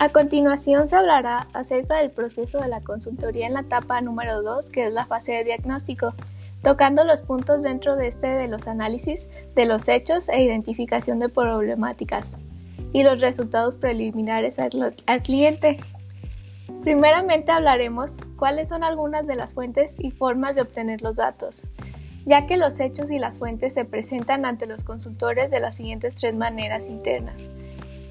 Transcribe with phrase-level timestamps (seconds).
[0.00, 4.70] A continuación se hablará acerca del proceso de la consultoría en la etapa número 2,
[4.70, 6.14] que es la fase de diagnóstico,
[6.62, 11.28] tocando los puntos dentro de este de los análisis de los hechos e identificación de
[11.28, 12.38] problemáticas
[12.94, 14.70] y los resultados preliminares al,
[15.04, 15.80] al cliente.
[16.80, 21.66] Primeramente hablaremos cuáles son algunas de las fuentes y formas de obtener los datos,
[22.24, 26.14] ya que los hechos y las fuentes se presentan ante los consultores de las siguientes
[26.14, 27.50] tres maneras internas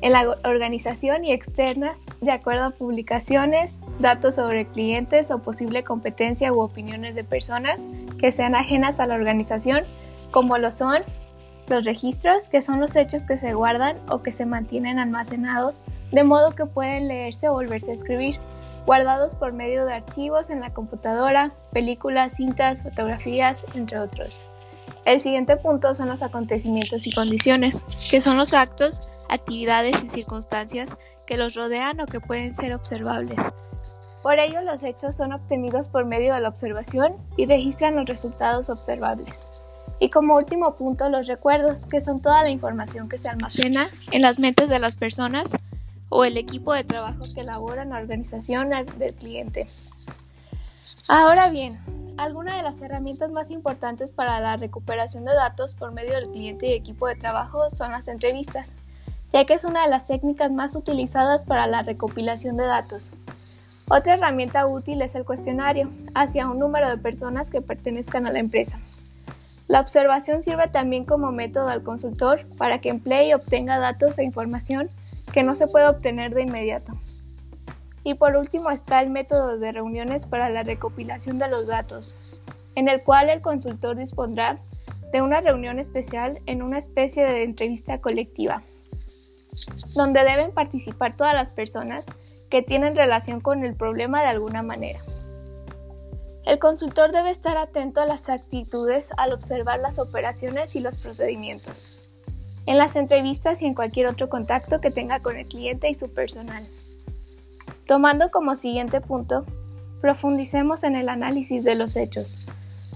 [0.02, 6.54] en la organización y externas de acuerdo a publicaciones, datos sobre clientes o posible competencia
[6.54, 9.84] u opiniones de personas que sean ajenas a la organización,
[10.32, 11.02] como lo son
[11.68, 16.24] los registros, que son los hechos que se guardan o que se mantienen almacenados, de
[16.24, 18.40] modo que pueden leerse o volverse a escribir,
[18.86, 24.46] guardados por medio de archivos en la computadora, películas, cintas, fotografías, entre otros.
[25.06, 30.98] El siguiente punto son los acontecimientos y condiciones, que son los actos, actividades y circunstancias
[31.26, 33.38] que los rodean o que pueden ser observables.
[34.22, 38.70] Por ello, los hechos son obtenidos por medio de la observación y registran los resultados
[38.70, 39.46] observables.
[40.00, 44.22] Y como último punto, los recuerdos, que son toda la información que se almacena en
[44.22, 45.56] las mentes de las personas
[46.10, 49.70] o el equipo de trabajo que elabora la organización del cliente.
[51.08, 51.80] Ahora bien,
[52.18, 56.68] algunas de las herramientas más importantes para la recuperación de datos por medio del cliente
[56.68, 58.74] y equipo de trabajo son las entrevistas
[59.32, 63.12] ya que es una de las técnicas más utilizadas para la recopilación de datos.
[63.88, 68.40] Otra herramienta útil es el cuestionario, hacia un número de personas que pertenezcan a la
[68.40, 68.80] empresa.
[69.68, 74.24] La observación sirve también como método al consultor para que emplee y obtenga datos e
[74.24, 74.90] información
[75.32, 76.94] que no se puede obtener de inmediato.
[78.04, 82.18] Y por último está el método de reuniones para la recopilación de los datos,
[82.74, 84.60] en el cual el consultor dispondrá
[85.12, 88.64] de una reunión especial en una especie de entrevista colectiva
[89.94, 92.06] donde deben participar todas las personas
[92.50, 95.02] que tienen relación con el problema de alguna manera.
[96.46, 101.90] El consultor debe estar atento a las actitudes al observar las operaciones y los procedimientos,
[102.66, 106.12] en las entrevistas y en cualquier otro contacto que tenga con el cliente y su
[106.12, 106.68] personal.
[107.86, 109.46] Tomando como siguiente punto,
[110.02, 112.40] profundicemos en el análisis de los hechos,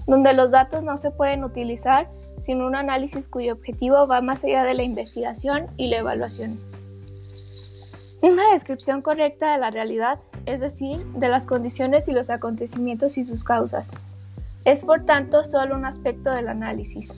[0.06, 4.64] donde los datos no se pueden utilizar sino un análisis cuyo objetivo va más allá
[4.64, 6.58] de la investigación y la evaluación.
[8.22, 13.24] Una descripción correcta de la realidad, es decir, de las condiciones y los acontecimientos y
[13.24, 13.92] sus causas,
[14.64, 17.14] es por tanto solo un aspecto del análisis.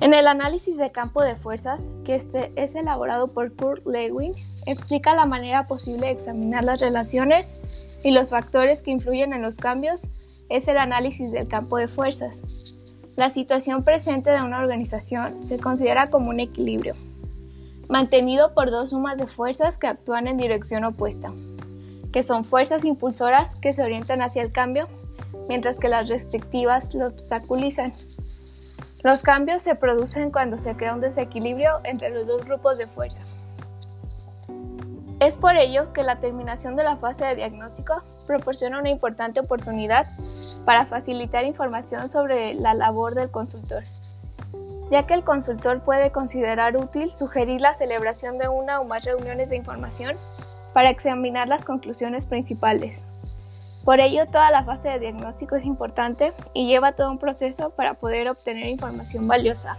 [0.00, 4.34] En el análisis de campo de fuerzas, que este es elaborado por Kurt Lewin,
[4.66, 7.54] explica la manera posible de examinar las relaciones
[8.02, 10.08] y los factores que influyen en los cambios,
[10.48, 12.42] es el análisis del campo de fuerzas,
[13.16, 16.94] la situación presente de una organización se considera como un equilibrio,
[17.88, 21.32] mantenido por dos sumas de fuerzas que actúan en dirección opuesta,
[22.12, 24.88] que son fuerzas impulsoras que se orientan hacia el cambio,
[25.48, 27.92] mientras que las restrictivas lo obstaculizan.
[29.02, 33.24] Los cambios se producen cuando se crea un desequilibrio entre los dos grupos de fuerza.
[35.20, 40.06] Es por ello que la terminación de la fase de diagnóstico proporciona una importante oportunidad
[40.70, 43.82] para facilitar información sobre la labor del consultor,
[44.88, 49.50] ya que el consultor puede considerar útil sugerir la celebración de una o más reuniones
[49.50, 50.16] de información
[50.72, 53.02] para examinar las conclusiones principales.
[53.84, 57.94] Por ello, toda la fase de diagnóstico es importante y lleva todo un proceso para
[57.94, 59.76] poder obtener información valiosa.